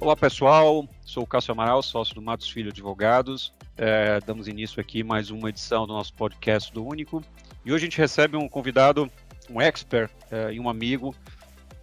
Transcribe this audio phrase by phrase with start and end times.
[0.00, 3.52] Olá pessoal, sou o Cássio Amaral, sócio do Matos Filho Advogados.
[3.76, 7.20] É, damos início aqui mais uma edição do nosso podcast do Único.
[7.64, 9.10] E hoje a gente recebe um convidado,
[9.50, 11.12] um expert é, e um amigo,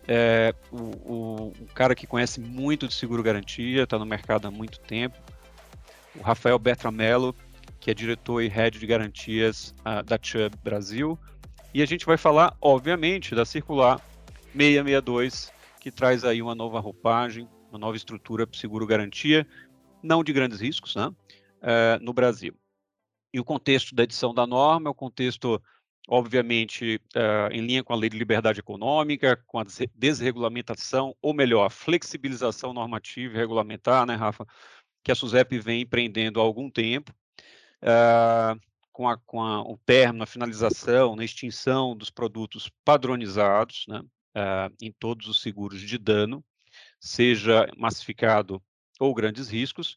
[0.07, 4.52] é, o, o, um cara que conhece muito de seguro garantia, está no mercado há
[4.52, 5.18] muito tempo,
[6.18, 7.36] o Rafael Bertramello,
[7.82, 11.20] que é diretor e head de garantias uh, da Chubb Brasil.
[11.73, 14.00] E a gente vai falar, obviamente, da Circular
[14.55, 19.45] 662, que traz aí uma nova roupagem, uma nova estrutura para seguro garantia,
[20.02, 22.55] não de grandes riscos, né, uh, no Brasil.
[23.33, 25.61] E o contexto da edição da norma é o contexto,
[26.07, 31.69] obviamente, uh, em linha com a lei de liberdade econômica, com a desregulamentação, ou melhor,
[31.69, 34.45] flexibilização normativa e regulamentar, né, Rafa,
[35.03, 37.13] que a SUSEP vem empreendendo há algum tempo,
[37.83, 38.59] uh,
[38.94, 44.73] com, a, com a, o término, a finalização, na extinção dos produtos padronizados, né, uh,
[44.81, 46.41] em todos os seguros de dano,
[47.06, 48.59] seja massificado
[49.00, 49.95] ou grandes riscos,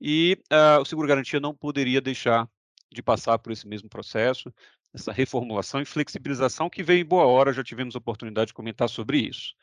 [0.00, 2.48] e uh, o seguro-garantia não poderia deixar
[2.90, 4.50] de passar por esse mesmo processo,
[4.94, 9.18] essa reformulação e flexibilização que veio em boa hora, já tivemos oportunidade de comentar sobre
[9.18, 9.54] isso.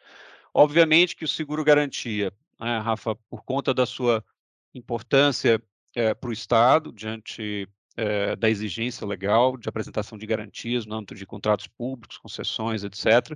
[0.53, 4.23] Obviamente que o seguro-garantia, né, Rafa, por conta da sua
[4.71, 5.59] importância
[5.95, 11.15] é, para o Estado, diante é, da exigência legal de apresentação de garantias no âmbito
[11.15, 13.35] de contratos públicos, concessões, etc.,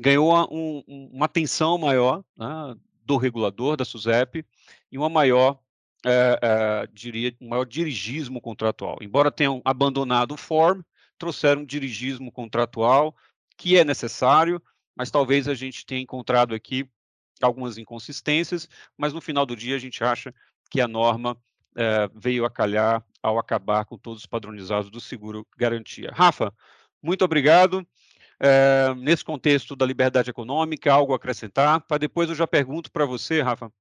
[0.00, 2.74] ganhou um, uma atenção maior né,
[3.06, 4.44] do regulador, da SUSEP,
[4.90, 5.58] e uma maior,
[6.04, 8.98] é, é, diria, um maior dirigismo contratual.
[9.00, 10.82] Embora tenham abandonado o form,
[11.16, 13.14] trouxeram um dirigismo contratual
[13.56, 14.60] que é necessário,
[14.94, 16.88] mas talvez a gente tenha encontrado aqui
[17.40, 20.34] algumas inconsistências, mas no final do dia a gente acha
[20.70, 21.36] que a norma
[21.76, 26.10] é, veio a calhar ao acabar com todos os padronizados do seguro garantia.
[26.12, 26.52] Rafa,
[27.02, 27.86] muito obrigado.
[28.38, 31.80] É, nesse contexto da liberdade econômica, algo a acrescentar?
[31.80, 33.72] Para depois eu já pergunto para você, Rafa,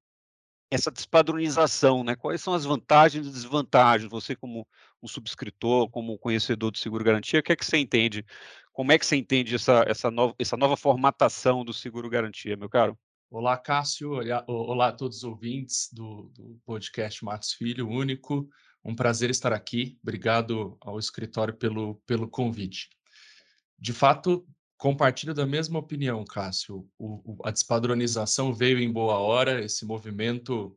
[0.72, 2.16] essa despadronização, né?
[2.16, 4.10] Quais são as vantagens e desvantagens?
[4.10, 4.68] Você como
[5.02, 8.26] um subscritor, como conhecedor do seguro garantia, o que é que você entende?
[8.74, 12.70] Como é que você entende essa, essa, nova, essa nova formatação do seguro garantia, meu
[12.70, 12.98] caro?
[13.30, 14.12] Olá, Cássio.
[14.48, 18.48] Olá a todos os ouvintes do, do podcast Matos Filho, único.
[18.84, 19.98] Um prazer estar aqui.
[20.02, 22.90] Obrigado ao escritório pelo, pelo convite.
[23.78, 24.48] De fato,
[24.78, 26.88] compartilho da mesma opinião, Cássio.
[26.98, 30.76] O, o, a despadronização veio em boa hora, esse movimento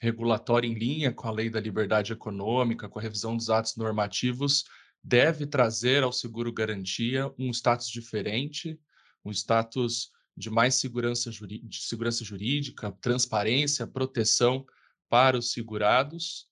[0.00, 4.64] regulatório em linha com a lei da liberdade econômica, com a revisão dos atos normativos,
[5.02, 8.78] deve trazer ao seguro garantia um status diferente,
[9.24, 14.64] um status de mais segurança, de segurança jurídica, transparência, proteção
[15.08, 16.49] para os segurados,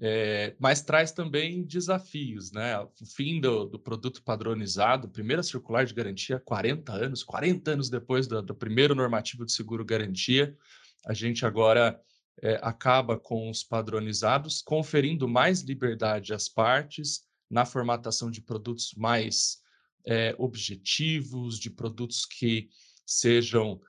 [0.00, 2.78] é, mas traz também desafios, né?
[2.78, 8.28] O fim do, do, produto padronizado, primeira circular de garantia, 40 anos, 40 anos depois
[8.28, 10.56] do, do primeiro normativo de seguro garantia,
[11.04, 12.00] a gente agora
[12.40, 19.58] é, acaba com os padronizados, conferindo mais liberdade às partes na formatação de produtos mais
[20.06, 22.68] é, objetivos, de produtos que
[23.04, 23.80] sejam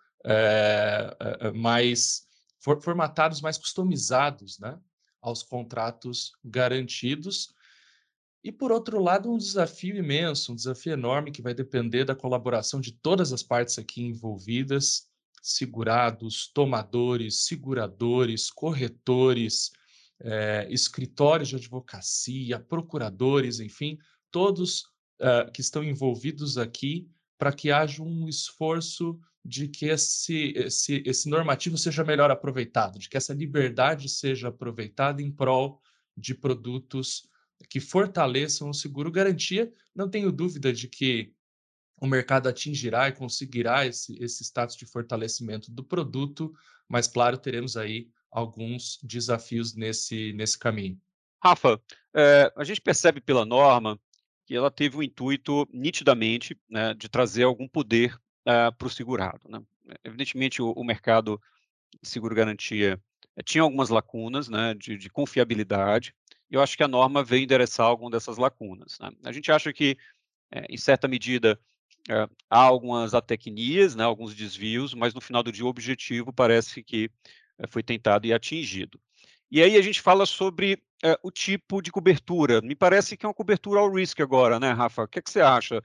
[1.55, 2.27] mais
[2.59, 4.77] for, formatados, mais customizados, né,
[5.21, 7.53] aos contratos garantidos.
[8.43, 12.79] E, por outro lado, um desafio imenso, um desafio enorme que vai depender da colaboração
[12.79, 15.09] de todas as partes aqui envolvidas,
[15.41, 19.71] segurados, tomadores, seguradores, corretores,
[20.21, 23.97] é, escritórios de advocacia, procuradores, enfim,
[24.31, 24.81] todos
[25.19, 31.29] uh, que estão envolvidos aqui para que haja um esforço de que esse, esse, esse
[31.29, 35.81] normativo seja melhor aproveitado, de que essa liberdade seja aproveitada em prol
[36.15, 37.29] de produtos
[37.69, 39.71] que fortaleçam o seguro garantia.
[39.95, 41.33] Não tenho dúvida de que
[41.97, 46.53] o mercado atingirá e conseguirá esse, esse status de fortalecimento do produto,
[46.89, 50.99] mas, claro, teremos aí alguns desafios nesse, nesse caminho.
[51.41, 51.81] Rafa,
[52.13, 53.99] é, a gente percebe pela norma
[54.49, 58.15] que ela teve o intuito, nitidamente, né, de trazer algum poder
[58.47, 59.47] uh, para o segurado.
[59.47, 59.61] Né?
[60.03, 61.39] Evidentemente, o, o mercado
[62.01, 62.99] de seguro-garantia
[63.37, 66.15] uh, tinha algumas lacunas né, de, de, confiabilidade,
[66.49, 68.97] e eu acho que a norma veio endereçar algumas dessas lacunas.
[68.99, 69.11] Né?
[69.23, 69.95] A gente acha que,
[70.55, 71.59] uh, em certa medida,
[72.49, 77.11] há algumas atecnias, né, alguns desvios, mas no final do dia o objetivo parece que
[77.67, 78.99] foi tentado e atingido.
[79.51, 82.61] E aí a gente fala sobre é, o tipo de cobertura.
[82.61, 85.03] Me parece que é uma cobertura ao risk agora, né, Rafa?
[85.03, 85.81] O que, é que você acha?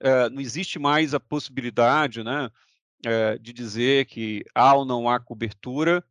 [0.00, 2.50] É, não existe mais a possibilidade né,
[3.04, 6.04] é, de dizer que há ou não há cobertura,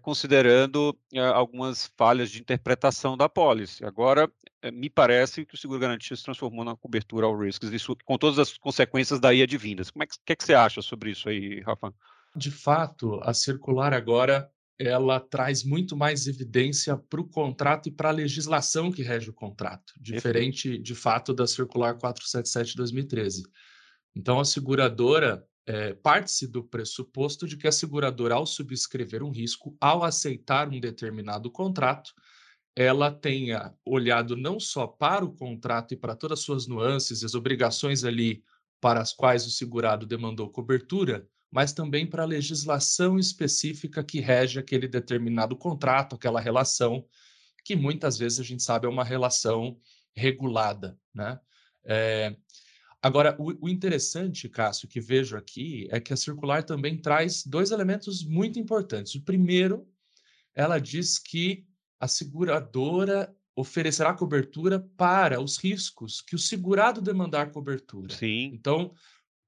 [0.00, 0.96] considerando
[1.34, 3.84] algumas falhas de interpretação da pólice.
[3.84, 4.30] Agora,
[4.72, 8.38] me parece que o seguro garantia se transformou na cobertura ao risk, isso, com todas
[8.38, 9.90] as consequências daí advindas.
[9.90, 11.92] Como é que, que, é que você acha sobre isso aí, Rafa?
[12.36, 18.10] De fato, a circular agora ela traz muito mais evidência para o contrato e para
[18.10, 23.42] a legislação que rege o contrato, diferente, de fato, da Circular 477 de 2013.
[24.14, 29.76] Então, a seguradora é, parte-se do pressuposto de que a seguradora, ao subscrever um risco,
[29.80, 32.12] ao aceitar um determinado contrato,
[32.74, 37.34] ela tenha olhado não só para o contrato e para todas as suas nuances, as
[37.34, 38.44] obrigações ali
[38.80, 44.58] para as quais o segurado demandou cobertura, mas também para a legislação específica que rege
[44.58, 47.04] aquele determinado contrato, aquela relação,
[47.64, 49.78] que muitas vezes a gente sabe é uma relação
[50.14, 50.98] regulada.
[51.14, 51.38] Né?
[51.84, 52.36] É...
[53.02, 57.70] Agora, o, o interessante, Cássio, que vejo aqui é que a circular também traz dois
[57.70, 59.14] elementos muito importantes.
[59.14, 59.88] O primeiro,
[60.54, 61.66] ela diz que
[62.00, 68.14] a seguradora oferecerá cobertura para os riscos que o segurado demandar cobertura.
[68.14, 68.50] Sim.
[68.52, 68.92] Então,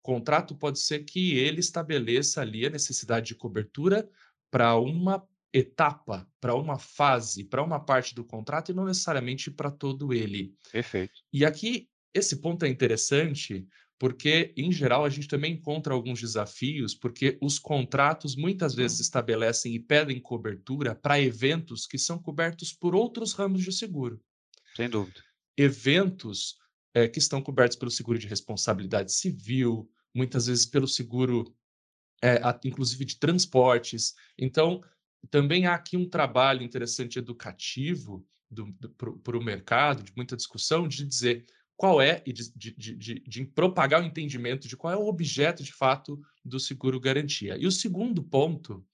[0.02, 4.08] contrato pode ser que ele estabeleça ali a necessidade de cobertura
[4.50, 9.70] para uma etapa, para uma fase, para uma parte do contrato e não necessariamente para
[9.70, 10.54] todo ele.
[10.70, 11.20] Perfeito.
[11.32, 13.66] E aqui esse ponto é interessante
[13.98, 19.74] porque, em geral, a gente também encontra alguns desafios, porque os contratos muitas vezes estabelecem
[19.74, 24.20] e pedem cobertura para eventos que são cobertos por outros ramos de seguro.
[24.76, 25.20] Sem dúvida.
[25.56, 26.56] Eventos
[26.98, 31.54] é, que estão cobertos pelo seguro de responsabilidade civil, muitas vezes pelo seguro,
[32.22, 34.14] é, inclusive de transportes.
[34.36, 34.82] Então,
[35.30, 38.26] também há aqui um trabalho interessante educativo
[39.22, 41.46] para o mercado, de muita discussão, de dizer
[41.76, 45.62] qual é, e de, de, de, de, propagar o entendimento de qual é o objeto
[45.62, 47.56] de fato do seguro garantia.
[47.56, 48.84] E o segundo ponto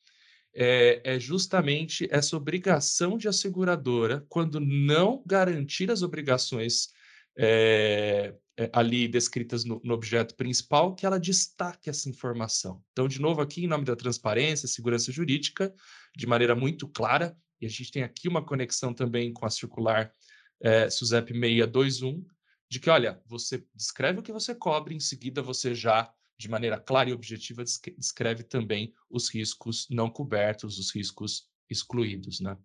[0.54, 6.92] é, é, justamente essa obrigação de asseguradora, quando não garantir as obrigações
[7.36, 8.34] é,
[8.72, 12.82] ali descritas no, no, objeto principal, que ela destaque essa informação.
[12.92, 15.74] Então, de novo, aqui, em nome da transparência, segurança jurídica,
[16.16, 20.12] de maneira muito clara, e a gente tem aqui uma conexão também com a circular
[20.60, 22.24] é, SUSEP 621,
[22.70, 26.78] de que, olha, você descreve o que você cobre, em seguida você já, de maneira
[26.78, 27.64] clara e objetiva,
[27.98, 32.56] descreve também os riscos não cobertos, os riscos excluídos, né?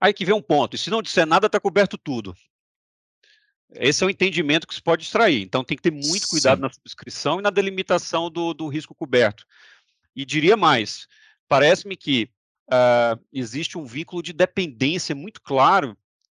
[0.00, 2.34] Aí que vem um ponto, e se não disser nada, está coberto tudo.
[3.74, 5.42] Esse é o entendimento que se pode extrair.
[5.42, 6.62] Então, tem que ter muito cuidado Sim.
[6.62, 9.44] na subscrição e na delimitação do, do risco coberto.
[10.14, 11.06] E diria mais:
[11.48, 12.30] parece-me que
[12.68, 15.96] uh, existe um vínculo de dependência muito claro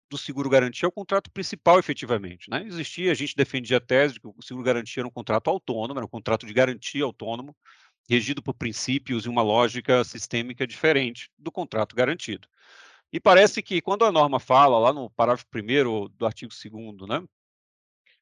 [0.10, 2.50] do seguro garantia ao contrato principal, efetivamente.
[2.50, 2.64] Né?
[2.66, 6.00] Existia, a gente defendia a tese de que o seguro garantia era um contrato autônomo,
[6.00, 7.56] era um contrato de garantia autônomo,
[8.10, 12.48] regido por princípios e uma lógica sistêmica diferente do contrato garantido.
[13.16, 17.20] E parece que quando a norma fala, lá no parágrafo 1 do artigo 2 né?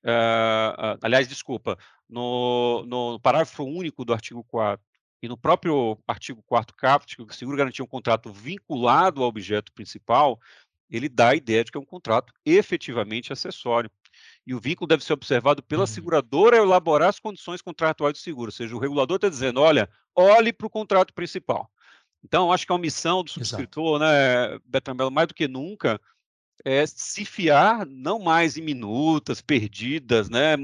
[0.04, 4.86] Uh, aliás, desculpa, no, no, parágrafo único do artigo 4
[5.24, 9.74] e no próprio artigo 4 caput, que o seguro garantia um contrato vinculado ao objeto
[9.74, 10.40] principal,
[10.92, 13.90] ele dá a ideia de que é um contrato efetivamente acessório.
[14.46, 15.88] E o vínculo deve ser observado pela uhum.
[15.88, 18.50] seguradora ao elaborar as condições contratuais do seguro.
[18.50, 21.68] Ou seja, o regulador está dizendo, olha, olhe para o contrato principal.
[22.24, 24.12] Então, acho que a missão do subscritor, Exato.
[24.12, 26.00] né, Betramelo, mais do que nunca,
[26.64, 30.56] é se fiar não mais em minutas perdidas, né,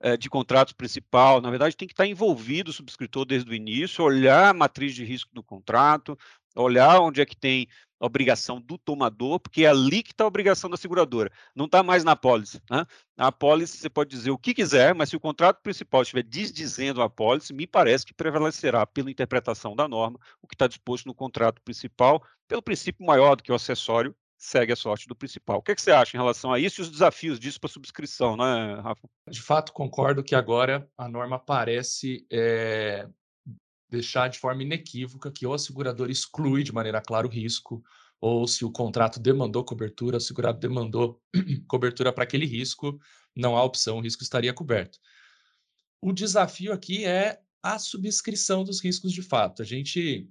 [0.00, 1.40] eh, de contrato principal.
[1.40, 5.04] Na verdade, tem que estar envolvido o subscritor desde o início, olhar a matriz de
[5.04, 6.18] risco do contrato,
[6.54, 7.66] olhar onde é que tem
[8.00, 11.30] obrigação do tomador, porque é ali que está a obrigação da seguradora.
[11.54, 12.60] Não está mais na apólice.
[12.70, 12.86] Né?
[13.16, 17.02] A apólice você pode dizer o que quiser, mas se o contrato principal estiver desdizendo
[17.02, 21.14] a apólice, me parece que prevalecerá pela interpretação da norma o que está disposto no
[21.14, 25.58] contrato principal, pelo princípio maior do que o acessório segue a sorte do principal.
[25.58, 27.68] O que, é que você acha em relação a isso e os desafios disso para
[27.68, 29.08] a subscrição, né, Rafa?
[29.28, 33.08] De fato, concordo que agora a norma parece é,
[33.90, 37.82] deixar de forma inequívoca que ou a seguradora exclui de maneira clara o risco,
[38.20, 41.22] ou se o contrato demandou cobertura, o segurado demandou
[41.68, 42.98] cobertura para aquele risco,
[43.34, 44.98] não há opção, o risco estaria coberto.
[46.00, 49.62] O desafio aqui é a subscrição dos riscos de fato.
[49.62, 50.28] A gente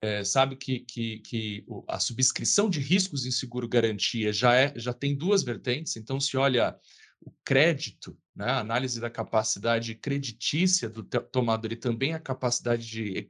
[0.00, 4.92] é, sabe que, que, que, a subscrição de riscos em seguro garantia já, é, já
[4.92, 6.76] tem duas vertentes, então se olha
[7.24, 13.28] o crédito, né, a análise da capacidade creditícia do tomador e também a capacidade de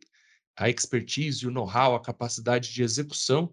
[0.56, 3.50] a expertise, o know-how, a capacidade de execução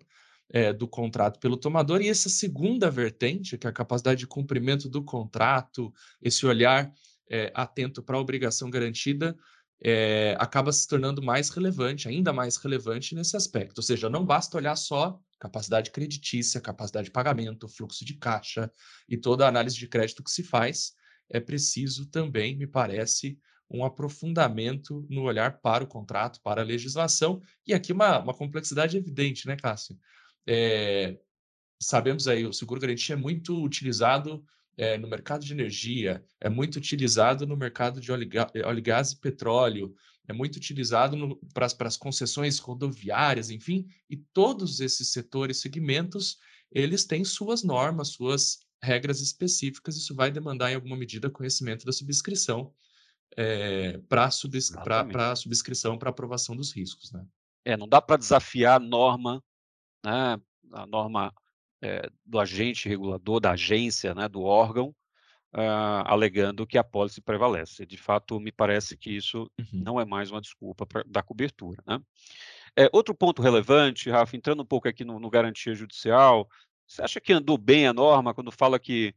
[0.49, 4.87] é, do contrato pelo tomador, e essa segunda vertente, que é a capacidade de cumprimento
[4.87, 6.91] do contrato, esse olhar
[7.29, 9.35] é, atento para a obrigação garantida,
[9.83, 13.79] é, acaba se tornando mais relevante, ainda mais relevante nesse aspecto.
[13.79, 18.71] Ou seja, não basta olhar só capacidade creditícia, capacidade de pagamento, fluxo de caixa
[19.09, 20.93] e toda a análise de crédito que se faz,
[21.27, 27.41] é preciso também, me parece, um aprofundamento no olhar para o contrato, para a legislação,
[27.65, 29.97] e aqui uma, uma complexidade evidente, né, Cássio?
[30.45, 31.17] É,
[31.81, 34.45] sabemos aí, o seguro-garantia é muito utilizado
[34.77, 38.29] é, no mercado de energia, é muito utilizado no mercado de óleo,
[38.65, 39.95] óleo gás e petróleo,
[40.27, 46.37] é muito utilizado para as concessões rodoviárias, enfim, e todos esses setores, segmentos,
[46.71, 51.91] eles têm suas normas, suas regras específicas, isso vai demandar, em alguma medida, conhecimento da
[51.91, 52.73] subscrição
[53.37, 57.11] é, para subs a subscrição, para aprovação dos riscos.
[57.11, 57.25] Né?
[57.65, 59.43] É, não dá para desafiar a norma,
[60.03, 60.39] né,
[60.73, 61.33] a norma
[61.81, 64.95] é, do agente regulador, da agência, né, do órgão,
[65.53, 67.85] uh, alegando que a pólice prevalece.
[67.85, 69.67] De fato, me parece que isso uhum.
[69.71, 71.83] não é mais uma desculpa para dar cobertura.
[71.85, 71.99] Né?
[72.77, 76.47] É, outro ponto relevante, Rafa, entrando um pouco aqui no, no garantia judicial,
[76.87, 79.13] você acha que andou bem a norma quando fala que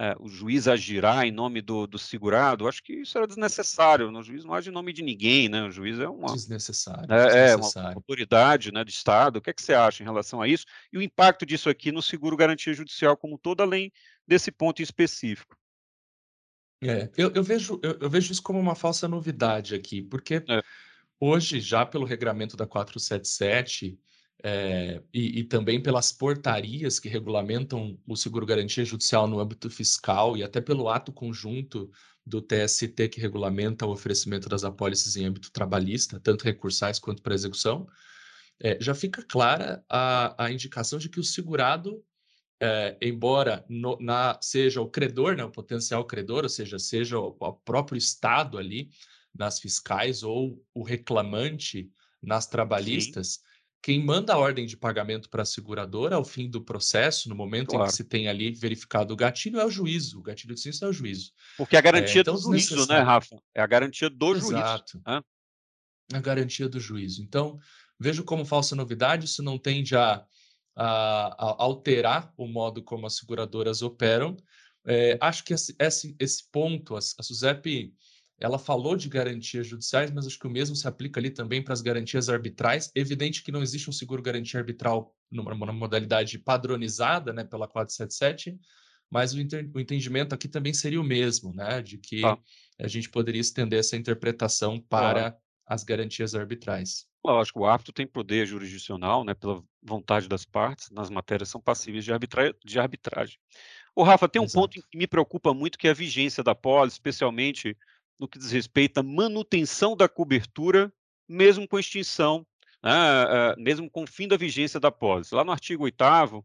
[0.00, 2.68] é, o juiz agirá em nome do, do segurado?
[2.68, 4.12] Acho que isso era desnecessário.
[4.12, 4.20] Né?
[4.20, 5.64] O juiz não age em nome de ninguém, né?
[5.64, 7.88] O juiz é uma desnecessário, é, desnecessário.
[7.88, 9.38] é uma autoridade, né, de Estado.
[9.38, 11.90] O que é que você acha em relação a isso e o impacto disso aqui
[11.90, 13.90] no seguro garantia judicial como todo, além
[14.24, 15.56] desse ponto específico?
[16.80, 20.62] É, eu, eu vejo, eu, eu, vejo isso como uma falsa novidade aqui, porque é.
[21.18, 23.98] hoje, já pelo regramento da 477,
[24.42, 30.44] é, e, e, também pelas portarias que regulamentam o seguro-garantia judicial no âmbito fiscal e
[30.44, 31.90] até pelo ato conjunto
[32.24, 37.34] do TST que regulamenta o oferecimento das apólices em âmbito trabalhista, tanto recursais quanto para
[37.34, 37.88] execução,
[38.60, 42.02] é, já fica clara a, a indicação de que o segurado
[42.60, 47.36] é, embora no, na, seja o credor, né, o potencial credor, ou seja, seja o,
[47.38, 48.90] o, próprio Estado ali
[49.34, 51.90] nas fiscais ou o reclamante
[52.20, 53.40] nas trabalhistas, Sim.
[53.82, 57.68] Quem manda a ordem de pagamento para a seguradora ao fim do processo, no momento
[57.68, 57.84] claro.
[57.84, 60.18] em que se tem ali verificado o gatilho, é o juízo.
[60.18, 61.32] O gatilho de ciência é o juízo.
[61.56, 63.40] Porque é a garantia é, então, do juízo, né, Rafa?
[63.54, 64.92] É a garantia do Exato.
[64.92, 65.04] juízo.
[65.06, 65.22] Né?
[66.12, 67.22] A garantia do juízo.
[67.22, 67.58] Então,
[67.98, 70.24] vejo como falsa novidade, isso não tende a
[70.78, 74.36] a, a alterar o modo como as seguradoras operam.
[74.86, 77.92] É, acho que esse, esse, esse ponto, a, a SUSEP,
[78.40, 81.72] ela falou de garantias judiciais, mas acho que o mesmo se aplica ali também para
[81.72, 82.90] as garantias arbitrais.
[82.94, 88.56] Evidente que não existe um seguro-garantia arbitral numa, numa, modalidade padronizada né, pela 477,
[89.10, 92.38] mas o, inter, o, entendimento aqui também seria o mesmo, né, de que ah.
[92.78, 95.36] a gente poderia estender essa interpretação para ah.
[95.66, 97.08] as garantias arbitrais.
[97.24, 102.04] Lógico, o árbitro tem poder jurisdicional, né, pela vontade das partes, nas matérias são passíveis
[102.04, 103.36] de, arbitra de arbitragem.
[103.96, 104.60] O Rafa, tem um Exato.
[104.60, 107.76] ponto que me preocupa muito, que é a vigência da poli, especialmente
[108.18, 110.92] no que diz respeito à manutenção da cobertura,
[111.28, 112.46] mesmo com extinção,
[112.82, 115.34] né, uh, mesmo com o fim da vigência da pólice.
[115.34, 116.44] Lá no artigo 8 uh,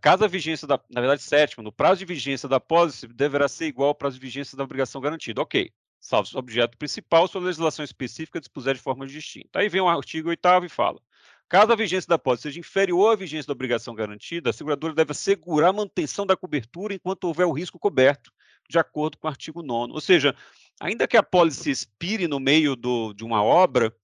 [0.00, 3.66] caso a vigência da, na verdade, sétimo, no prazo de vigência da pólice deverá ser
[3.66, 5.42] igual ao prazo de vigência da obrigação garantida.
[5.42, 5.72] Ok
[6.06, 9.58] salvo o objeto principal, sua legislação específica dispuser de forma distinta.
[9.58, 11.00] Aí vem o artigo 8 e fala:
[11.48, 15.12] caso a vigência da pólice seja inferior à vigência da obrigação garantida, a seguradora deve
[15.12, 18.32] assegurar a manutenção da cobertura enquanto houver o risco coberto,
[18.68, 19.92] de acordo com o artigo 9.
[19.92, 20.34] Ou seja,
[20.80, 23.94] ainda que a pólice expire no meio do, de uma obra,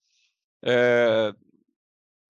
[0.65, 1.35] é,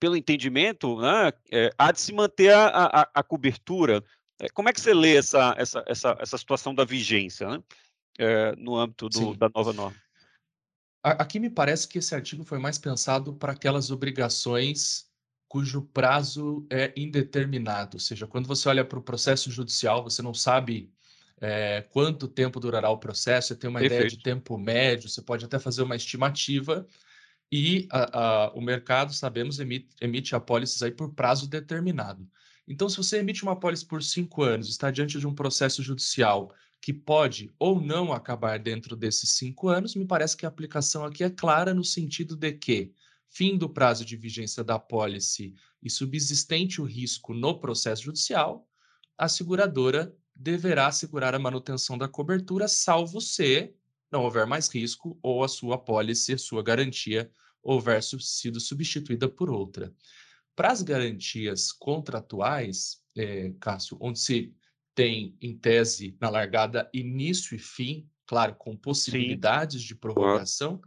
[0.01, 4.03] pelo entendimento, né, é, há de se manter a, a, a cobertura.
[4.41, 7.49] É, como é que você lê essa, essa, essa, essa situação da vigência?
[7.49, 7.63] Né?
[8.19, 9.97] é, no âmbito do, da nova norma.
[11.03, 15.11] Aqui me parece que esse artigo foi mais pensado para aquelas obrigações
[15.49, 20.33] cujo prazo é indeterminado, ou seja, quando você olha para o processo judicial, você não
[20.33, 20.91] sabe
[21.41, 24.01] é, quanto tempo durará o processo, você tem uma Perfeito.
[24.01, 26.87] ideia de tempo médio, você pode até fazer uma estimativa,
[27.51, 32.27] e a, a, o mercado, sabemos, emite, emite apólices aí por prazo determinado.
[32.67, 36.55] Então, se você emite uma apólice por cinco anos, está diante de um processo judicial
[36.81, 41.23] que pode ou não acabar dentro desses cinco anos, me parece que a aplicação aqui
[41.23, 42.93] é clara no sentido de que,
[43.29, 48.67] fim do prazo de vigência da pólice e subsistente o risco no processo judicial,
[49.17, 53.75] a seguradora deverá assegurar a manutenção da cobertura, salvo se
[54.11, 57.31] não houver mais risco ou a sua pólice, a sua garantia,
[57.63, 59.93] houver sido substituída por outra.
[60.55, 64.55] Para as garantias contratuais, é, Cássio, onde se
[64.95, 69.89] tem, em tese, na largada, início e fim, claro, com possibilidades Sim.
[69.89, 70.81] de prorrogação.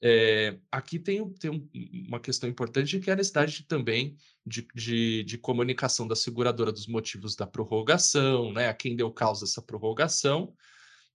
[0.00, 1.68] É, aqui tem, tem
[2.06, 6.86] uma questão importante que é a necessidade também de, de, de, comunicação da seguradora dos
[6.86, 10.54] motivos da prorrogação, né, a quem deu causa essa prorrogação.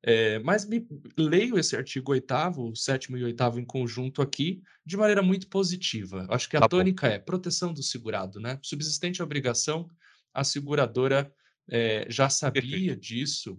[0.06, 0.86] É, mas me,
[1.18, 6.28] leio esse artigo oitavo, o sétimo e oitavo em conjunto aqui, de maneira muito positiva.
[6.30, 7.14] Acho que a tá tônica bom.
[7.14, 8.60] é proteção do segurado, né?
[8.62, 9.90] Subsistente a obrigação,
[10.34, 11.34] a seguradora
[11.70, 13.58] é, já sabia disso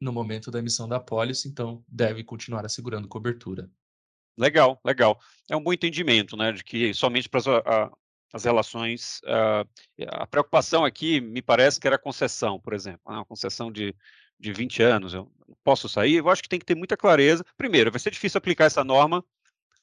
[0.00, 3.70] no momento da emissão da apólice, então deve continuar assegurando cobertura.
[4.40, 5.20] Legal, legal.
[5.50, 7.92] É um bom entendimento, né, de que somente para as, a,
[8.32, 9.66] as relações, a,
[10.22, 13.94] a, preocupação aqui me parece que era a concessão, por exemplo, uma concessão de,
[14.38, 15.30] de 20 anos, eu
[15.62, 17.44] posso sair, eu acho que tem que ter muita clareza.
[17.54, 19.22] Primeiro, vai ser difícil aplicar essa norma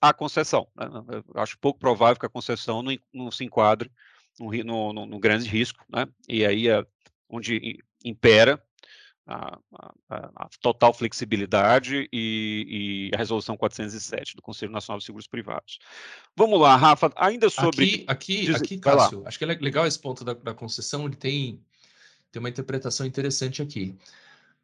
[0.02, 0.68] à concessão.
[0.76, 0.88] Né?
[1.36, 3.92] Eu acho pouco provável que a concessão não, não se enquadre
[4.40, 6.08] no, no, no, grande risco, né?
[6.28, 6.84] E aí é
[7.30, 8.64] onde impera
[9.28, 9.60] a,
[10.10, 15.80] a, a, total flexibilidade e, e, a resolução 407 do Conselho Nacional de Seguros Privados.
[16.36, 17.86] Vamos lá, Rafa, ainda sobre...
[17.86, 18.56] Aqui, aqui, Diz...
[18.56, 21.62] aqui Cássio, acho que é legal esse ponto da, da concessão, ele tem,
[22.32, 23.96] tem uma interpretação interessante aqui.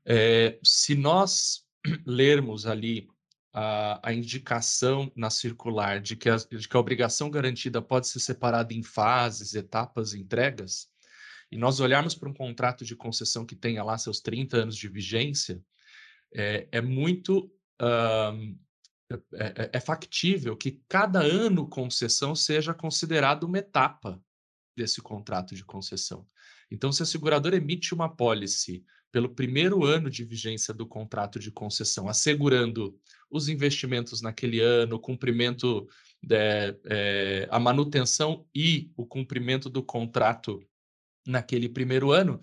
[0.05, 1.65] É, se nós
[2.05, 3.10] lermos ali
[3.51, 8.20] a, a, indicação na circular de que, a, de que a obrigação garantida pode ser
[8.20, 10.89] separada em fases, etapas, entregas,
[11.53, 14.88] e nós olharmos para um contrato de concessão que tenha lá seus 30 anos de
[14.88, 15.62] vigência,
[16.33, 17.51] é, é muito.
[17.81, 18.57] Uh,
[19.36, 24.19] é, é, factível que cada ano concessão seja considerado uma etapa
[24.75, 26.25] desse contrato de concessão.
[26.72, 31.51] Então, se a seguradora emite uma pólice pelo primeiro ano de vigência do contrato de
[31.51, 32.98] concessão, assegurando
[33.29, 35.88] os investimentos naquele ano, o cumprimento,
[36.31, 40.65] é, é, a manutenção e o cumprimento do contrato
[41.25, 42.39] naquele primeiro ano,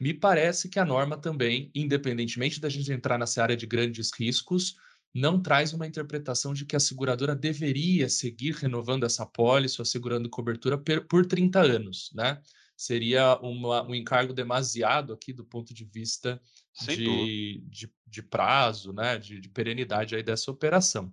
[0.00, 4.76] me parece que a norma também, independentemente da gente entrar nessa área de grandes riscos,
[5.14, 10.76] não traz uma interpretação de que a seguradora deveria seguir renovando essa pólice, assegurando cobertura
[11.08, 12.40] por 30 anos, né?
[12.76, 16.40] Seria uma, um encargo demasiado aqui do ponto de vista
[16.80, 19.16] de, de, de, prazo, né?
[19.16, 21.12] De, de perenidade aí dessa operação.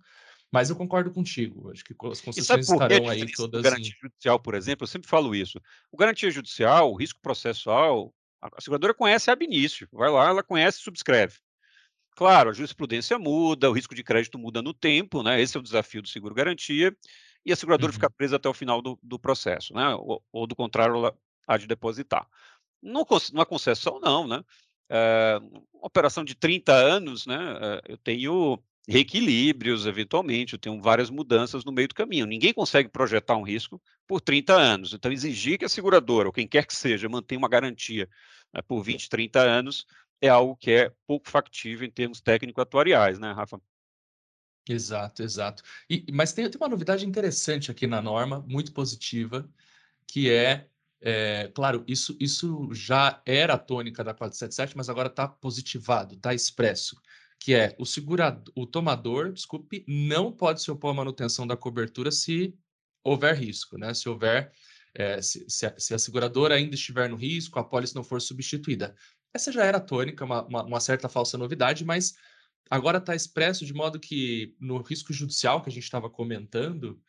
[0.51, 1.71] Mas eu concordo contigo.
[1.71, 3.61] Acho que as concessões estarão aí todas.
[3.61, 4.01] Garantia em...
[4.01, 5.61] judicial, por exemplo, eu sempre falo isso.
[5.89, 9.87] O garantia judicial, o risco processual, a seguradora conhece ab início.
[9.91, 11.37] Vai lá, ela conhece e subscreve.
[12.15, 15.41] Claro, a jurisprudência muda, o risco de crédito muda no tempo, né?
[15.41, 16.95] Esse é o desafio do seguro garantia,
[17.45, 17.93] e a seguradora uhum.
[17.93, 19.95] fica presa até o final do, do processo, né?
[19.95, 22.27] Ou, ou, do contrário, ela há de depositar.
[22.81, 24.43] No, numa concessão, não, né?
[24.89, 25.39] É,
[25.73, 27.57] uma operação de 30 anos, né?
[27.61, 32.25] É, eu tenho reequilíbrios, eventualmente, tenho várias mudanças no meio do caminho.
[32.25, 34.93] Ninguém consegue projetar um risco por 30 anos.
[34.93, 38.09] Então, exigir que a seguradora, ou quem quer que seja, mantenha uma garantia
[38.53, 39.85] né, por 20, 30 anos,
[40.19, 43.61] é algo que é pouco factível em termos técnico-atuariais, né, Rafa?
[44.67, 45.63] Exato, exato.
[45.89, 49.49] E, mas tem, tem uma novidade interessante aqui na norma, muito positiva,
[50.07, 50.67] que é,
[51.01, 56.33] é claro, isso, isso já era a tônica da 477, mas agora está positivado, está
[56.33, 56.95] expresso
[57.41, 62.11] que é o segurador, o tomador, desculpe, não pode se opor à manutenção da cobertura
[62.11, 62.55] se
[63.03, 63.95] houver risco, né?
[63.95, 64.51] Se houver,
[64.93, 68.21] é, se, se, a, se, a, seguradora ainda estiver no risco, a pólice não for
[68.21, 68.95] substituída.
[69.33, 72.13] Essa já era tônica, uma, uma, uma certa falsa novidade, mas
[72.69, 77.01] agora está expresso de modo que no risco judicial que a gente estava comentando,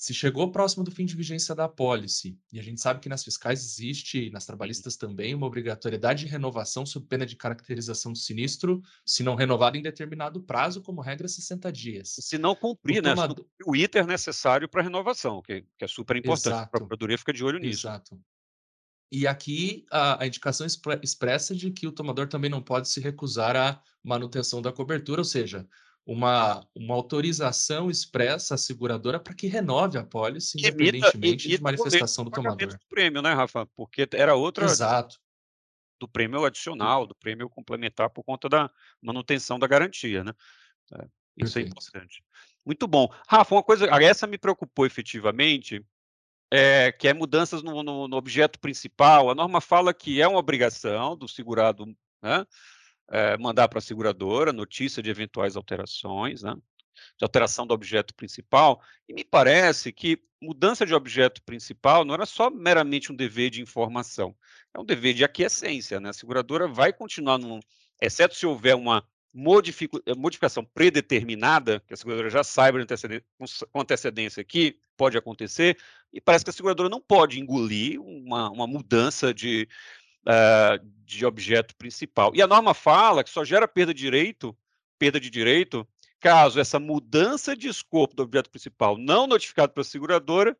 [0.00, 3.22] se chegou próximo do fim de vigência da apólice, e a gente sabe que nas
[3.22, 8.80] fiscais existe, nas trabalhistas também, uma obrigatoriedade de renovação sob pena de caracterização de sinistro,
[9.04, 12.16] se não renovado em determinado prazo, como regra 60 dias.
[12.18, 13.14] Se não cumprir, o né?
[13.66, 16.54] O ITER necessário para renovação, que, que, é super importante.
[16.54, 16.64] Exato.
[16.64, 17.86] A Procuradoria fica de olho nisso.
[17.86, 18.18] Exato.
[19.12, 23.54] E aqui a, a, indicação expressa de que o tomador também não pode se recusar
[23.54, 25.68] à manutenção da cobertura, ou seja,
[26.10, 32.32] uma, uma autorização expressa à seguradora para que renove a pólice, independentemente de manifestação do
[32.32, 32.66] tomador.
[32.66, 33.64] Do prêmio, né, Rafa?
[33.76, 34.64] Porque era outra.
[34.64, 35.20] Exato.
[36.00, 38.68] Do prêmio adicional, do prêmio complementar por conta da
[39.00, 40.32] manutenção da garantia, né?
[40.94, 41.66] É, isso é Perfeito.
[41.66, 42.24] é importante.
[42.66, 43.08] Muito bom.
[43.28, 45.80] Rafa, uma coisa, essa me preocupou efetivamente,
[46.50, 49.30] é, que é mudanças no, no, no objeto principal.
[49.30, 51.86] A norma fala que é uma obrigação do segurado,
[52.20, 52.44] né?
[53.10, 56.54] É, mandar para a seguradora notícia de eventuais alterações, né,
[57.18, 62.26] de alteração do objeto principal, e me parece que mudança de objeto principal não era
[62.26, 64.34] só meramente um dever de informação,
[64.74, 66.10] é um dever de aquiescência, né?
[66.10, 67.60] A seguradora vai continuar, num,
[68.00, 72.78] exceto se houver uma eh, modificação predeterminada, que a seguradora já saiba
[73.70, 75.78] com antecedência que pode acontecer,
[76.12, 79.68] e parece que a seguradora não pode engolir uma, uma mudança de,
[80.26, 82.32] uh, de objeto principal.
[82.34, 84.56] E a norma fala que só gera perda de direito,
[84.98, 85.86] perda de direito,
[86.20, 90.56] caso essa mudança de escopo do objeto principal não notificado pela seguradora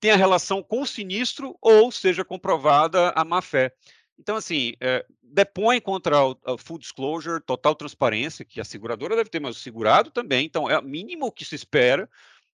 [0.00, 3.72] tenha relação com o sinistro ou seja comprovada a má-fé.
[4.18, 9.40] Então, assim, é, depõe contra o, full disclosure, total transparência, que a seguradora deve ter,
[9.40, 10.44] mas o segurado também.
[10.44, 12.08] Então, é o mínimo que se espera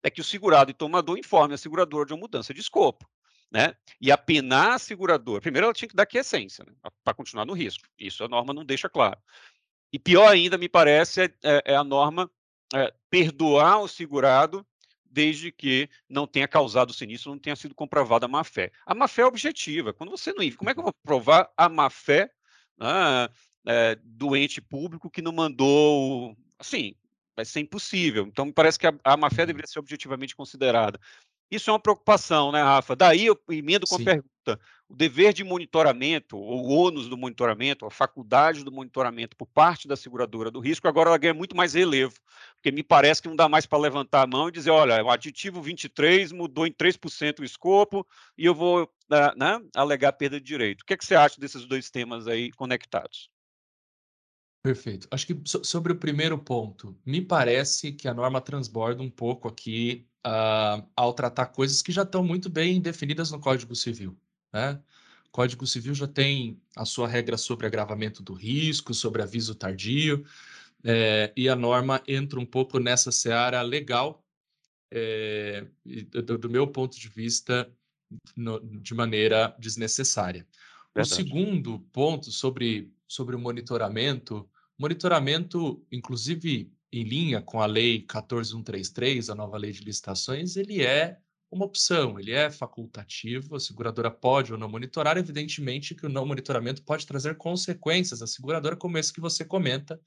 [0.04, 3.08] é que o segurado e tomador informe a seguradora de uma mudança de escopo
[3.52, 3.76] né?
[4.02, 5.42] E apenar a seguradora.
[5.42, 6.74] Primeiro, ela tinha que dar quiescência, né?
[7.04, 7.88] para continuar no risco.
[7.98, 9.20] Isso a norma não deixa claro.
[9.92, 12.30] E pior ainda, me parece, é, é, é a norma
[12.74, 14.66] é, perdoar o segurado
[15.06, 18.72] desde que não tenha causado o sinistro, não tenha sido comprovada a má-fé.
[18.86, 19.94] A má-fé é objetiva.
[19.94, 20.52] Quando você não...
[20.52, 22.30] Como é que eu vou provar a má-fé
[22.78, 23.30] né,
[23.66, 26.36] é, do ente público que não mandou...
[26.60, 26.94] Assim,
[27.34, 28.26] vai ser impossível.
[28.28, 29.48] Então, me parece que a, a má-fé uhum.
[29.48, 31.00] deveria ser objetivamente considerada.
[31.50, 32.96] Isso é uma preocupação, né, Rafa?
[32.96, 34.02] Daí eu emendo com Sim.
[34.02, 39.36] a pergunta: o dever de monitoramento, ou o ônus do monitoramento, a faculdade do monitoramento
[39.36, 42.16] por parte da seguradora do risco, agora ela ganha muito mais relevo,
[42.56, 45.10] porque me parece que não dá mais para levantar a mão e dizer: olha, o
[45.10, 48.06] aditivo 23 mudou em 3% o escopo
[48.38, 50.82] e eu vou né, né, alegar perda de direito.
[50.82, 53.30] O que, é que você acha desses dois temas aí conectados?
[54.64, 55.08] Perfeito.
[55.12, 60.08] Acho que sobre o primeiro ponto, me parece que a norma transborda um pouco aqui
[60.26, 64.18] uh, ao tratar coisas que já estão muito bem definidas no Código Civil.
[64.52, 64.80] Né?
[65.28, 70.26] O Código Civil já tem a sua regra sobre agravamento do risco, sobre aviso tardio,
[70.84, 74.24] é, e a norma entra um pouco nessa seara legal,
[74.92, 75.66] é,
[76.24, 77.72] do, do, meu ponto de vista,
[78.36, 80.48] no, de maneira desnecessária.
[80.94, 81.14] Verdade.
[81.14, 89.30] O segundo ponto sobre, sobre o monitoramento Monitoramento, inclusive em linha com a Lei 14133,
[89.30, 91.18] a nova lei de licitações, ele é
[91.52, 96.26] uma opção, ele é facultativo, a seguradora pode ou não monitorar, evidentemente que o não
[96.26, 100.00] monitoramento pode trazer consequências à seguradora, como esse que você comenta,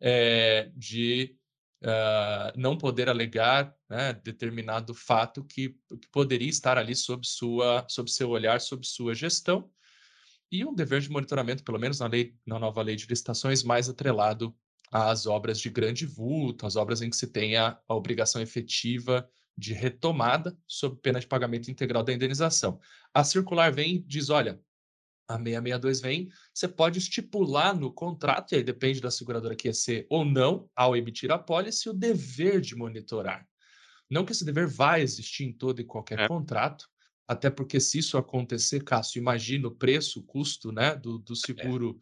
[0.00, 1.34] é, de
[1.82, 8.10] uh, não poder alegar né, determinado fato que, que poderia estar ali sob, sua, sob
[8.10, 9.70] seu olhar, sob sua gestão,
[10.50, 13.88] e um dever de monitoramento, pelo menos na, lei, na nova lei de licitações, mais
[13.88, 14.56] atrelado
[14.90, 19.72] às obras de grande vulto, às obras em que se tenha a obrigação efetiva de
[19.72, 22.80] retomada sob pena de pagamento integral da indenização.
[23.12, 24.60] A circular vem e diz, olha,
[25.28, 30.06] a 662 vem, você pode estipular no contrato, e aí depende da seguradora que ser
[30.08, 33.46] ou não, ao emitir a pólice, o dever de monitorar.
[34.10, 36.28] Não que esse dever vá existir em todo e qualquer é.
[36.28, 36.88] contrato,
[37.26, 41.36] até porque se isso acontecer, Cássio, imagina o preço, o custo né, do, do é.
[41.36, 42.00] seguro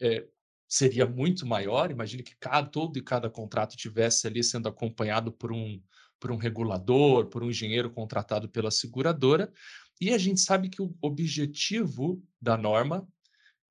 [0.00, 0.16] é.
[0.16, 0.28] É,
[0.74, 1.92] seria muito maior.
[1.92, 5.80] Imagine que cada, todo e cada contrato tivesse ali sendo acompanhado por um,
[6.18, 9.52] por um regulador, por um engenheiro contratado pela seguradora.
[10.00, 13.06] E a gente sabe que o objetivo da norma,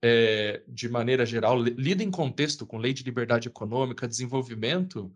[0.01, 5.13] é, de maneira geral, lida em contexto com lei de liberdade econômica, desenvolvimento,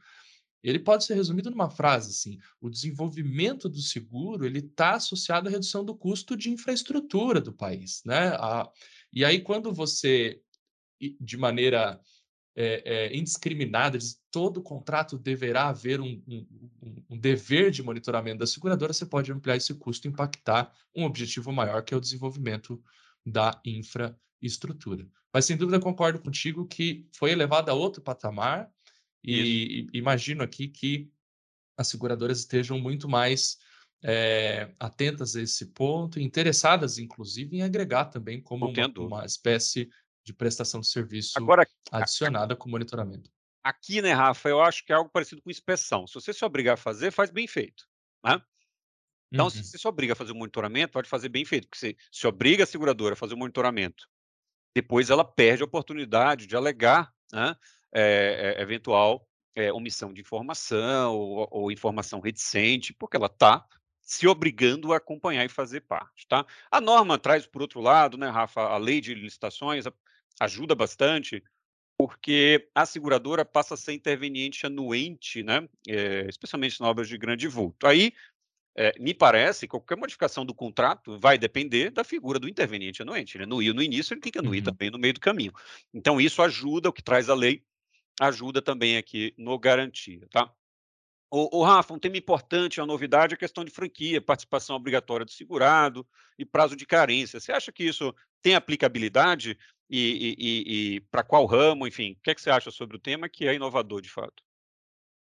[0.62, 5.52] ele pode ser resumido numa frase assim: o desenvolvimento do seguro ele está associado à
[5.52, 8.36] redução do custo de infraestrutura do país, né?
[8.36, 8.70] A,
[9.14, 10.42] e aí quando você
[11.00, 12.00] de maneira
[12.56, 18.48] é, é, indiscriminada diz todo contrato deverá haver um, um, um, dever de monitoramento da
[18.48, 22.82] seguradora, você pode ampliar esse custo, impactar um objetivo maior que é o desenvolvimento
[23.24, 25.08] da infraestrutura.
[25.32, 28.72] Mas sem dúvida concordo contigo que foi elevado a outro patamar
[29.24, 31.12] e, e imagino aqui que
[31.78, 33.60] as seguradoras estejam muito mais
[34.04, 39.90] é, atentas a esse ponto, interessadas, inclusive, em agregar também como uma, uma, espécie
[40.28, 43.32] de prestação de serviço Agora, adicionada com monitoramento.
[43.64, 46.06] Aqui, né, Rafa, eu acho que é algo parecido com inspeção.
[46.06, 47.86] Se você se obrigar a fazer, faz bem feito.
[48.24, 48.42] Né?
[49.32, 49.50] Então, uhum.
[49.50, 52.28] se você se obriga a fazer o monitoramento, pode fazer bem feito, porque você se
[52.28, 54.06] obriga a seguradora a fazer o monitoramento.
[54.76, 57.56] Depois ela perde a oportunidade de alegar né,
[57.94, 63.66] é, é, eventual é, omissão de informação ou, ou, informação reticente, porque ela está
[64.02, 66.28] se obrigando a acompanhar e fazer parte.
[66.28, 66.46] Tá?
[66.72, 69.86] A norma traz, por outro lado, né, Rafa, a lei de licitações
[70.40, 71.44] ajuda bastante,
[71.98, 77.48] porque a seguradora passa a ser interveniente anuente, né, é, especialmente em obras de grande
[77.48, 77.88] vulto.
[77.88, 78.14] Aí,
[78.80, 83.36] é, me parece que qualquer modificação do contrato vai depender da figura do interveniente anuente.
[83.36, 84.66] Ele anuiu no início, ele tem que anuir uhum.
[84.66, 85.52] também no meio do caminho.
[85.92, 87.64] Então, isso ajuda, o que traz a lei
[88.20, 90.52] ajuda também aqui no garantia, tá?
[91.30, 95.26] O, o Rafa, um tema importante, uma novidade, é a questão de franquia, participação obrigatória
[95.26, 97.40] do segurado e prazo de carência.
[97.40, 99.58] Você acha que isso tem aplicabilidade
[99.90, 102.14] e, e, e para qual ramo, enfim?
[102.14, 104.44] O que, é que você acha sobre o tema que é inovador de fato?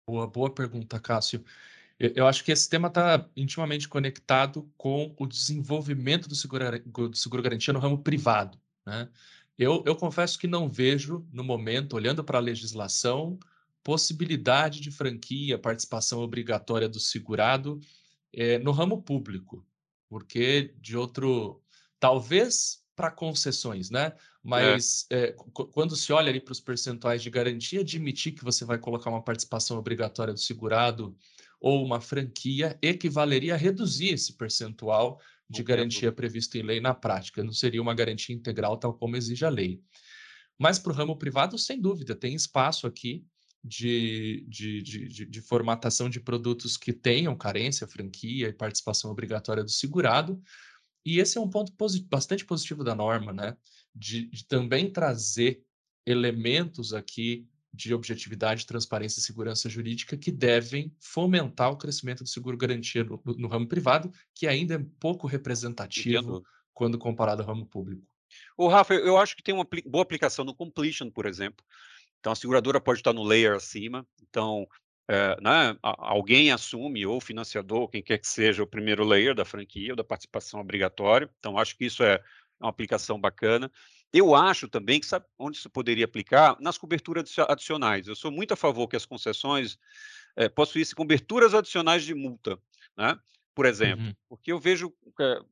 [0.09, 1.45] Boa, boa pergunta, Cássio.
[1.99, 7.43] Eu acho que esse tema está intimamente conectado com o desenvolvimento do seguro, do seguro
[7.43, 8.59] garantia no ramo privado.
[8.87, 9.09] Né?
[9.59, 13.39] Eu, eu confesso que não vejo, no momento, olhando para a legislação,
[13.83, 17.81] possibilidade de franquia, participação obrigatória do segurado
[18.33, 19.67] é, no ramo público,
[20.09, 21.63] porque de outro,
[21.99, 24.13] talvez para concessões, né?
[24.43, 25.29] Mas é.
[25.29, 25.37] É,
[25.73, 29.23] quando se olha ali para os percentuais de garantia, admitir que você vai colocar uma
[29.23, 31.17] participação obrigatória do segurado
[31.61, 37.43] ou uma franquia equivaleria a reduzir esse percentual de garantia previsto em lei na prática,
[37.43, 39.83] não seria uma garantia integral tal como exige a lei.
[40.59, 43.25] Mas para o ramo privado, sem dúvida, tem espaço aqui
[43.63, 49.71] de, de, de, de, formatação de produtos que tenham carência, franquia e participação obrigatória do
[49.71, 50.41] segurado.
[51.05, 53.57] E esse é um ponto posit bastante positivo da norma, né?
[53.95, 55.63] De, de, também trazer
[56.07, 62.57] elementos aqui de objetividade, transparência e segurança jurídica que devem fomentar o crescimento do seguro
[62.57, 66.45] garantia no, no ramo privado, que ainda é pouco representativo Entendo.
[66.75, 68.03] quando comparado ao ramo público.
[68.57, 71.65] O Rafa, eu acho que tem uma boa aplicação no completion, por exemplo.
[72.21, 74.07] Então, a seguradora pode estar no layer acima.
[74.23, 74.67] Então,
[75.09, 79.93] é, né, alguém assume, ou financiador, quem quer que seja, o primeiro layer da franquia
[79.93, 81.29] ou da participação obrigatória.
[81.39, 82.23] Então, acho que isso é
[82.61, 83.71] uma aplicação bacana.
[84.13, 86.57] Eu acho também que sabe onde isso poderia aplicar?
[86.61, 88.07] Nas coberturas adicionais.
[88.07, 89.79] Eu sou muito a favor que as concessões
[90.37, 92.59] é, possuíssem coberturas adicionais de multa,
[92.97, 93.19] né?
[93.55, 94.15] por exemplo, uhum.
[94.29, 95.45] porque eu vejo ah,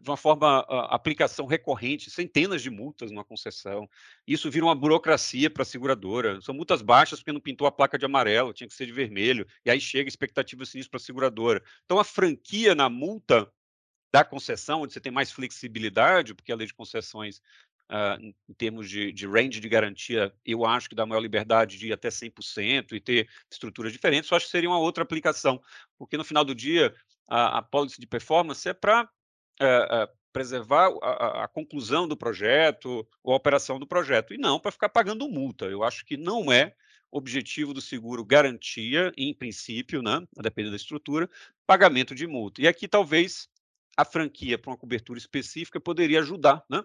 [0.00, 3.88] de uma forma, aplicação recorrente, centenas de multas numa concessão.
[4.26, 6.40] Isso vira uma burocracia para a seguradora.
[6.40, 9.46] São multas baixas porque não pintou a placa de amarelo, tinha que ser de vermelho.
[9.64, 11.62] E aí chega expectativa sinistra para a seguradora.
[11.84, 13.50] Então, a franquia na multa
[14.12, 17.38] da concessão, onde você tem mais flexibilidade, porque a lei de concessões,
[17.90, 21.88] uh, em termos de, de, range de garantia, eu acho que dá maior liberdade de
[21.88, 25.60] ir até 100% e ter estruturas diferentes, eu acho que seria uma outra aplicação,
[25.98, 26.94] porque no final do dia,
[27.26, 29.08] a, a policy de performance é para
[29.60, 34.58] é, é, preservar a, a, conclusão do projeto ou a operação do projeto, e não
[34.58, 35.66] para ficar pagando multa.
[35.66, 36.74] Eu acho que não é
[37.10, 41.28] objetivo do seguro garantia, em princípio, né, a depender da estrutura,
[41.66, 42.62] pagamento de multa.
[42.62, 43.48] E aqui talvez
[43.96, 46.82] a franquia para uma cobertura específica poderia ajudar, né?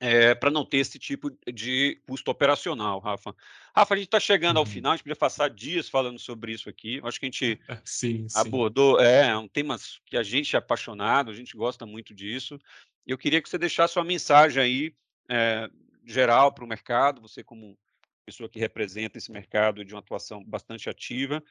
[0.00, 3.34] É, para não ter esse tipo de custo operacional, Rafa.
[3.74, 4.62] Rafa, a gente está chegando uhum.
[4.62, 7.00] ao final, a gente podia passar dias falando sobre isso aqui.
[7.04, 9.04] Acho que a gente sim, abordou, sim.
[9.04, 12.58] é, é um tema que a gente é apaixonado, a gente gosta muito disso.
[13.06, 14.94] Eu queria que você deixasse uma mensagem aí,
[15.28, 15.70] é,
[16.04, 17.78] geral para o mercado, você como
[18.24, 21.42] pessoa que representa esse mercado de uma atuação bastante ativa,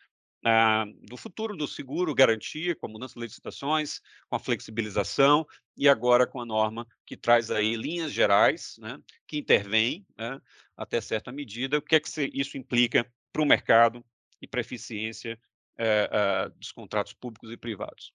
[0.44, 5.46] ah, do futuro do seguro, garantia, com a mudança de licitações, com a flexibilização
[5.78, 10.40] e agora com a norma que traz aí linhas gerais, né, que intervém né,
[10.76, 11.78] até certa medida.
[11.78, 14.04] O que é que isso implica para o mercado
[14.42, 15.40] e para a eficiência
[15.78, 18.14] eh, ah, dos contratos públicos e privados?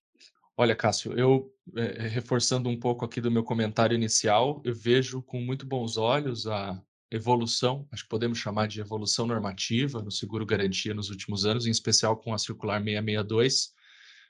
[0.56, 5.40] Olha, Cássio, eu eh, reforçando um pouco aqui do meu comentário inicial, eu vejo com
[5.40, 10.94] muito bons olhos a evolução, acho que podemos chamar de evolução normativa no seguro garantia
[10.94, 13.72] nos últimos anos, em especial com a circular 662,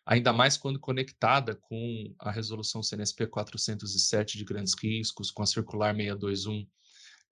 [0.04, 5.94] ainda mais quando conectada com a resolução CNSP 407 de grandes riscos, com a circular
[5.94, 6.66] 621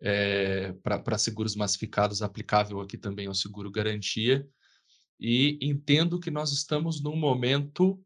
[0.00, 4.46] é, para seguros massificados, aplicável aqui também ao seguro garantia.
[5.20, 8.02] E entendo que nós estamos num momento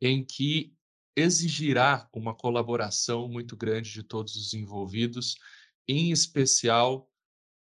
[0.00, 0.72] em que
[1.16, 5.36] exigirá uma colaboração muito grande de todos os envolvidos
[5.88, 7.08] em especial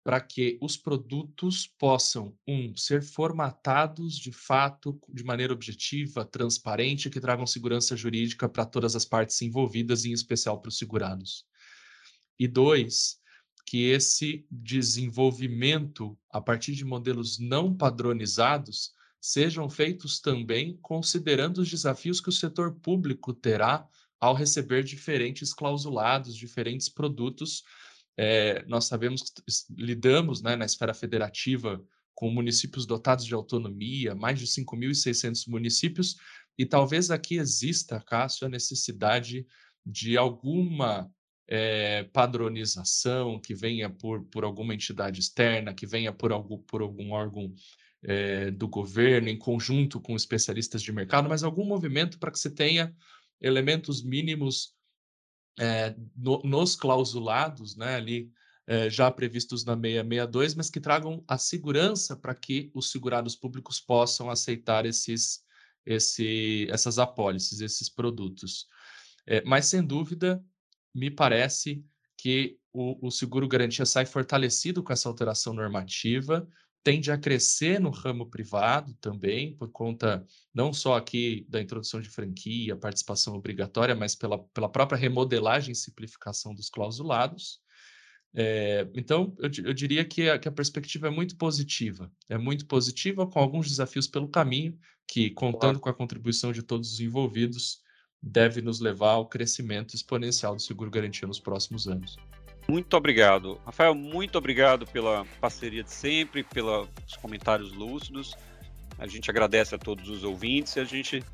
[0.05, 7.21] para que os produtos possam, um, ser formatados de fato, de maneira objetiva, transparente, que
[7.21, 11.47] tragam segurança jurídica para todas as partes envolvidas, em especial para os segurados.
[12.37, 13.21] E dois,
[13.65, 22.21] que esse desenvolvimento, a partir de modelos não padronizados, sejam feitos também considerando os desafios
[22.21, 23.87] que o setor público terá
[24.21, 27.63] ao receber diferentes clausulados, diferentes produtos,
[28.17, 31.83] é, nós sabemos que lidamos né, na esfera federativa
[32.15, 36.17] com municípios dotados de autonomia, mais de 5.600 municípios,
[36.59, 39.47] e talvez aqui exista, Cássio, a necessidade
[39.85, 41.11] de alguma
[41.49, 47.13] é, padronização que venha por, por alguma entidade externa, que venha por algum, por algum
[47.13, 47.53] órgão
[48.05, 52.51] é, do governo, em conjunto com especialistas de mercado, mas algum movimento para que você
[52.51, 52.95] tenha
[53.41, 54.75] elementos mínimos
[55.59, 58.31] é, no, nos clausulados, né, ali
[58.67, 63.81] é, já previstos na 662, mas que tragam a segurança para que os segurados públicos
[63.81, 65.45] possam aceitar esses,
[65.85, 68.67] esse, essas apólices, esses produtos.
[69.27, 70.43] É, mas, sem dúvida,
[70.95, 71.85] me parece
[72.17, 76.49] que o, o seguro garantia sai fortalecido com essa alteração normativa,
[76.83, 82.11] tende a crescer no ramo privado também, por conta não só aqui da introdução de
[82.11, 87.61] franquia, participação obrigatória, mas pela, pela própria remodelagem e simplificação dos clausulados.
[88.35, 92.11] É, então, eu, eu diria que a, que a, perspectiva é muito positiva.
[92.29, 96.95] É muito positiva, com alguns desafios pelo caminho, que, contando com a contribuição de todos
[96.95, 97.81] os envolvidos,
[98.21, 102.17] deve nos levar ao crescimento exponencial do seguro garantia nos próximos anos.
[102.69, 103.61] Muito obrigado.
[103.67, 106.89] Rafael, muito obrigado pela parceria de sempre, pelos
[107.21, 108.35] comentários lúcidos.
[108.99, 111.25] A gente agradece a todos os ouvintes e a gente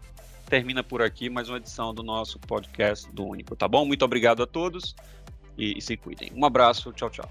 [0.48, 3.84] termina por aqui mais uma edição do nosso podcast do Único, tá bom?
[3.84, 4.96] Muito obrigado a todos
[5.56, 6.32] e, e se cuidem.
[6.34, 7.30] Um abraço, tchau, tchau.